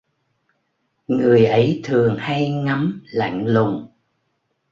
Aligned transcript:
Người 1.07 1.45
ấy 1.45 1.81
thường 1.83 2.15
hay 2.15 2.49
ngắm 2.51 3.01
lạnh 3.11 3.47
lùng 3.47 3.87